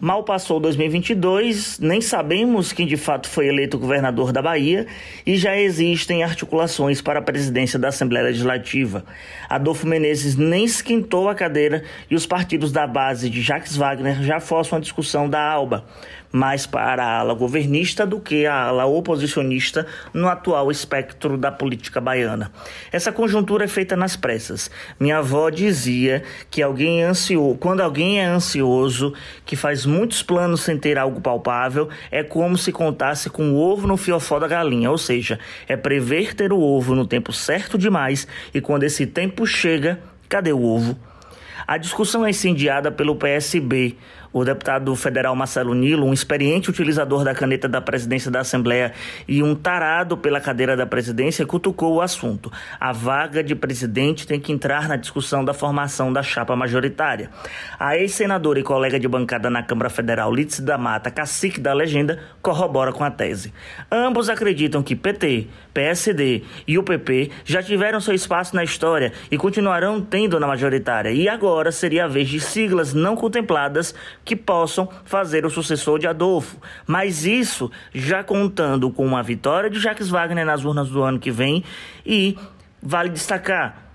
Mal 0.00 0.22
passou 0.24 0.58
2022, 0.58 1.78
nem 1.78 2.00
sabemos 2.00 2.72
quem 2.72 2.86
de 2.86 2.96
fato 2.96 3.28
foi 3.28 3.48
eleito 3.48 3.78
governador 3.78 4.32
da 4.32 4.40
Bahia 4.40 4.86
e 5.26 5.36
já 5.36 5.54
existem 5.58 6.22
articulações 6.22 7.02
para 7.02 7.18
a 7.18 7.22
presidência 7.22 7.78
da 7.78 7.88
Assembleia 7.88 8.24
Legislativa. 8.24 9.04
Adolfo 9.46 9.86
Menezes 9.86 10.36
nem 10.36 10.64
esquentou 10.64 11.28
a 11.28 11.34
cadeira 11.34 11.84
e 12.10 12.14
os 12.14 12.24
partidos 12.24 12.72
da 12.72 12.86
base 12.86 13.28
de 13.28 13.42
Jacques 13.42 13.76
Wagner 13.76 14.22
já 14.22 14.40
forçam 14.40 14.78
a 14.78 14.80
discussão 14.80 15.28
da 15.28 15.38
ALBA 15.38 15.84
mais 16.32 16.66
para 16.66 17.04
a 17.04 17.18
ala 17.18 17.34
governista 17.34 18.06
do 18.06 18.20
que 18.20 18.46
a 18.46 18.54
ala 18.54 18.86
oposicionista 18.86 19.86
no 20.14 20.28
atual 20.28 20.70
espectro 20.70 21.36
da 21.36 21.50
política 21.50 22.00
baiana. 22.00 22.52
Essa 22.92 23.10
conjuntura 23.10 23.64
é 23.64 23.68
feita 23.68 23.96
nas 23.96 24.16
pressas. 24.16 24.70
Minha 24.98 25.18
avó 25.18 25.50
dizia 25.50 26.22
que 26.50 26.62
alguém 26.62 27.02
ansioso, 27.02 27.58
quando 27.58 27.80
alguém 27.80 28.20
é 28.20 28.24
ansioso, 28.24 29.12
que 29.44 29.56
faz 29.56 29.86
muitos 29.90 30.22
planos 30.22 30.62
sem 30.62 30.78
ter 30.78 30.96
algo 30.96 31.20
palpável, 31.20 31.88
é 32.10 32.22
como 32.22 32.56
se 32.56 32.72
contasse 32.72 33.28
com 33.28 33.52
o 33.52 33.56
ovo 33.56 33.86
no 33.86 33.96
fiofó 33.96 34.38
da 34.38 34.48
galinha, 34.48 34.90
ou 34.90 34.96
seja, 34.96 35.38
é 35.68 35.76
prever 35.76 36.34
ter 36.34 36.52
o 36.52 36.60
ovo 36.60 36.94
no 36.94 37.06
tempo 37.06 37.32
certo 37.32 37.76
demais 37.76 38.26
e 38.54 38.60
quando 38.60 38.84
esse 38.84 39.06
tempo 39.06 39.46
chega, 39.46 40.00
cadê 40.28 40.52
o 40.52 40.62
ovo? 40.62 40.96
A 41.66 41.76
discussão 41.76 42.24
é 42.26 42.30
incendiada 42.30 42.90
pelo 42.90 43.14
PSB. 43.14 43.96
O 44.32 44.44
deputado 44.44 44.94
federal 44.94 45.34
Marcelo 45.34 45.74
Nilo, 45.74 46.06
um 46.06 46.12
experiente 46.12 46.70
utilizador 46.70 47.24
da 47.24 47.34
caneta 47.34 47.68
da 47.68 47.80
presidência 47.80 48.30
da 48.30 48.40
Assembleia 48.40 48.92
e 49.26 49.42
um 49.42 49.56
tarado 49.56 50.16
pela 50.16 50.40
cadeira 50.40 50.76
da 50.76 50.86
presidência, 50.86 51.44
cutucou 51.44 51.94
o 51.94 52.00
assunto. 52.00 52.50
A 52.78 52.92
vaga 52.92 53.42
de 53.42 53.56
presidente 53.56 54.28
tem 54.28 54.38
que 54.38 54.52
entrar 54.52 54.88
na 54.88 54.94
discussão 54.94 55.44
da 55.44 55.52
formação 55.52 56.12
da 56.12 56.22
chapa 56.22 56.54
majoritária. 56.54 57.28
A 57.76 57.96
ex-senadora 57.96 58.60
e 58.60 58.62
colega 58.62 59.00
de 59.00 59.08
bancada 59.08 59.50
na 59.50 59.64
Câmara 59.64 59.90
Federal, 59.90 60.32
Lídice 60.32 60.62
da 60.62 60.78
Mata, 60.78 61.10
cacique 61.10 61.60
da 61.60 61.72
legenda, 61.72 62.20
corrobora 62.40 62.92
com 62.92 63.02
a 63.02 63.10
tese. 63.10 63.52
Ambos 63.90 64.28
acreditam 64.28 64.80
que 64.80 64.94
PT, 64.94 65.48
PSD 65.74 66.44
e 66.68 66.78
o 66.78 66.84
PP 66.84 67.32
já 67.44 67.60
tiveram 67.60 68.00
seu 68.00 68.14
espaço 68.14 68.54
na 68.54 68.62
história 68.62 69.12
e 69.28 69.36
continuarão 69.36 70.00
tendo 70.00 70.38
na 70.38 70.46
majoritária. 70.46 71.10
E 71.10 71.28
agora 71.28 71.72
seria 71.72 72.04
a 72.04 72.08
vez 72.08 72.28
de 72.28 72.38
siglas 72.38 72.94
não 72.94 73.16
contempladas 73.16 73.92
que 74.24 74.36
possam 74.36 74.88
fazer 75.04 75.44
o 75.44 75.50
sucessor 75.50 75.98
de 75.98 76.06
Adolfo. 76.06 76.56
Mas 76.86 77.24
isso 77.24 77.70
já 77.92 78.22
contando 78.22 78.90
com 78.90 79.04
uma 79.04 79.22
vitória 79.22 79.70
de 79.70 79.78
Jacques 79.78 80.08
Wagner 80.08 80.44
nas 80.44 80.64
urnas 80.64 80.88
do 80.88 81.02
ano 81.02 81.18
que 81.18 81.30
vem 81.30 81.64
e 82.04 82.38
vale 82.82 83.10
destacar 83.10 83.89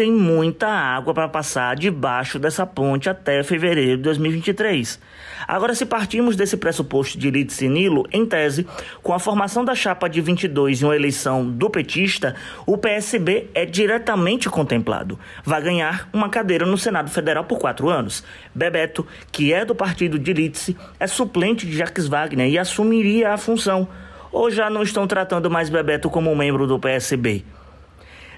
tem 0.00 0.10
muita 0.10 0.66
água 0.66 1.12
para 1.12 1.28
passar 1.28 1.76
debaixo 1.76 2.38
dessa 2.38 2.64
ponte 2.64 3.10
até 3.10 3.42
fevereiro 3.42 3.98
de 3.98 4.04
2023. 4.04 4.98
Agora, 5.46 5.74
se 5.74 5.84
partimos 5.84 6.36
desse 6.36 6.56
pressuposto 6.56 7.18
de 7.18 7.30
Lídice 7.30 7.68
Nilo, 7.68 8.08
em 8.10 8.24
tese, 8.24 8.66
com 9.02 9.12
a 9.12 9.18
formação 9.18 9.62
da 9.62 9.74
chapa 9.74 10.08
de 10.08 10.22
22 10.22 10.80
e 10.80 10.84
uma 10.86 10.96
eleição 10.96 11.46
do 11.46 11.68
petista, 11.68 12.34
o 12.64 12.78
PSB 12.78 13.50
é 13.52 13.66
diretamente 13.66 14.48
contemplado. 14.48 15.18
Vai 15.44 15.60
ganhar 15.60 16.08
uma 16.14 16.30
cadeira 16.30 16.64
no 16.64 16.78
Senado 16.78 17.10
Federal 17.10 17.44
por 17.44 17.58
quatro 17.58 17.90
anos. 17.90 18.24
Bebeto, 18.54 19.06
que 19.30 19.52
é 19.52 19.66
do 19.66 19.74
partido 19.74 20.18
de 20.18 20.32
Lídice, 20.32 20.78
é 20.98 21.06
suplente 21.06 21.66
de 21.66 21.76
Jacques 21.76 22.06
Wagner 22.06 22.48
e 22.48 22.58
assumiria 22.58 23.34
a 23.34 23.36
função. 23.36 23.86
Ou 24.32 24.50
já 24.50 24.70
não 24.70 24.82
estão 24.82 25.06
tratando 25.06 25.50
mais 25.50 25.68
Bebeto 25.68 26.08
como 26.08 26.34
membro 26.34 26.66
do 26.66 26.78
PSB? 26.78 27.44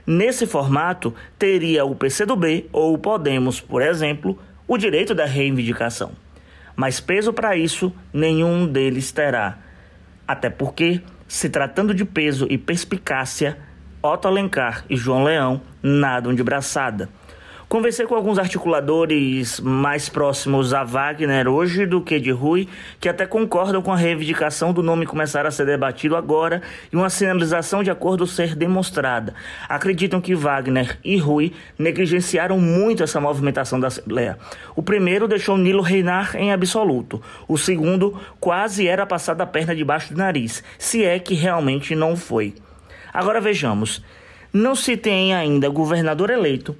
Nesse 0.06 0.46
formato, 0.46 1.14
teria 1.38 1.84
o 1.84 1.94
PCdoB 1.94 2.68
ou 2.72 2.94
o 2.94 2.98
Podemos, 2.98 3.60
por 3.60 3.82
exemplo, 3.82 4.38
o 4.66 4.76
direito 4.76 5.14
da 5.14 5.24
reivindicação. 5.24 6.12
Mas 6.74 6.98
peso 6.98 7.32
para 7.32 7.56
isso, 7.56 7.92
nenhum 8.12 8.66
deles 8.66 9.12
terá. 9.12 9.58
Até 10.26 10.50
porque, 10.50 11.00
se 11.28 11.48
tratando 11.48 11.94
de 11.94 12.04
peso 12.04 12.46
e 12.50 12.58
perspicácia, 12.58 13.58
Otto 14.02 14.26
Alencar 14.26 14.84
e 14.90 14.96
João 14.96 15.22
Leão 15.22 15.60
nadam 15.82 16.34
de 16.34 16.42
braçada. 16.42 17.08
Conversei 17.72 18.04
com 18.04 18.14
alguns 18.14 18.38
articuladores 18.38 19.58
mais 19.58 20.06
próximos 20.06 20.74
a 20.74 20.84
Wagner 20.84 21.48
hoje 21.48 21.86
do 21.86 22.02
que 22.02 22.20
de 22.20 22.30
Rui, 22.30 22.68
que 23.00 23.08
até 23.08 23.24
concordam 23.24 23.80
com 23.80 23.90
a 23.90 23.96
reivindicação 23.96 24.74
do 24.74 24.82
nome 24.82 25.06
começar 25.06 25.46
a 25.46 25.50
ser 25.50 25.64
debatido 25.64 26.14
agora 26.14 26.60
e 26.92 26.96
uma 26.96 27.08
sinalização 27.08 27.82
de 27.82 27.90
acordo 27.90 28.26
ser 28.26 28.54
demonstrada. 28.54 29.32
Acreditam 29.66 30.20
que 30.20 30.34
Wagner 30.34 30.98
e 31.02 31.16
Rui 31.16 31.54
negligenciaram 31.78 32.60
muito 32.60 33.02
essa 33.02 33.18
movimentação 33.18 33.80
da 33.80 33.86
Assembleia. 33.86 34.36
O 34.76 34.82
primeiro 34.82 35.26
deixou 35.26 35.56
Nilo 35.56 35.80
reinar 35.80 36.36
em 36.36 36.52
absoluto. 36.52 37.22
O 37.48 37.56
segundo 37.56 38.20
quase 38.38 38.86
era 38.86 39.06
passado 39.06 39.40
a 39.40 39.46
perna 39.46 39.74
debaixo 39.74 40.12
do 40.12 40.18
nariz, 40.18 40.62
se 40.78 41.06
é 41.06 41.18
que 41.18 41.32
realmente 41.32 41.94
não 41.94 42.16
foi. 42.16 42.54
Agora 43.14 43.40
vejamos. 43.40 44.04
Não 44.52 44.74
se 44.74 44.94
tem 44.94 45.34
ainda 45.34 45.70
governador 45.70 46.28
eleito 46.28 46.76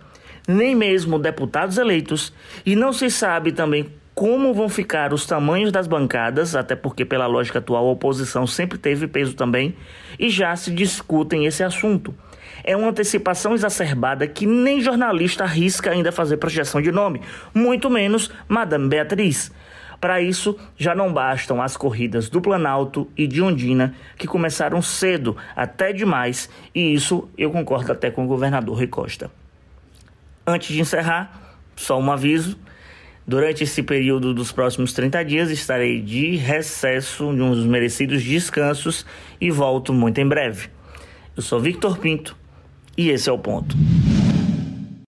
nem 0.47 0.75
mesmo 0.75 1.19
deputados 1.19 1.79
eleitos, 1.79 2.33
e 2.65 2.75
não 2.77 2.93
se 2.93 3.11
sabe 3.11 3.53
também 3.53 3.93
como 4.15 4.53
vão 4.53 4.69
ficar 4.69 5.13
os 5.13 5.25
tamanhos 5.25 5.73
das 5.73 5.87
bancadas, 5.87 6.55
até 6.55 6.77
porque, 6.77 7.05
pela 7.05 7.27
lógica 7.27 7.59
atual, 7.59 7.87
a 7.87 7.93
oposição 7.93 8.47
sempre 8.47 8.79
teve 8.79 9.07
peso 9.07 9.35
também, 9.35 9.75
e 10.19 10.29
já 10.29 10.55
se 10.55 10.71
discutem 10.71 11.47
esse 11.47 11.63
assunto. 11.63 12.15
É 12.63 12.77
uma 12.77 12.91
antecipação 12.91 13.55
exacerbada 13.55 14.27
que 14.27 14.47
nem 14.47 14.81
jornalista 14.81 15.45
arrisca 15.45 15.91
ainda 15.91 16.13
fazer 16.13 16.37
projeção 16.37 16.81
de 16.81 16.93
nome, 16.93 17.23
muito 17.55 17.89
menos 17.89 18.31
Madame 18.47 18.89
Beatriz. 18.89 19.51
Para 20.01 20.21
isso, 20.21 20.59
já 20.77 20.95
não 20.95 21.13
bastam 21.13 21.63
as 21.63 21.77
corridas 21.77 22.29
do 22.29 22.41
Planalto 22.41 23.09
e 23.17 23.27
de 23.27 23.41
Ondina, 23.41 23.95
que 24.19 24.27
começaram 24.27 24.83
cedo, 24.83 25.37
até 25.57 25.93
demais, 25.93 26.51
e 26.75 26.93
isso 26.93 27.29
eu 27.39 27.51
concordo 27.51 27.93
até 27.93 28.11
com 28.11 28.25
o 28.25 28.29
governador 28.29 28.77
Rui 28.77 28.89
Costa. 28.89 29.31
Antes 30.47 30.69
de 30.69 30.81
encerrar, 30.81 31.57
só 31.77 31.99
um 31.99 32.11
aviso. 32.11 32.59
Durante 33.25 33.63
esse 33.63 33.83
período 33.83 34.35
dos 34.35 34.51
próximos 34.51 34.93
30 34.93 35.25
dias 35.25 35.51
estarei 35.51 36.01
de 36.01 36.35
recesso, 36.37 37.33
de 37.33 37.41
uns 37.41 37.65
merecidos 37.65 38.23
descansos 38.25 39.07
e 39.41 39.51
volto 39.51 39.93
muito 39.93 40.21
em 40.21 40.27
breve. 40.27 40.69
Eu 41.37 41.43
sou 41.43 41.61
Victor 41.61 41.99
Pinto 41.99 42.37
e 42.97 43.11
esse 43.11 43.29
é 43.29 43.33
o 43.33 43.39
ponto. 43.39 43.77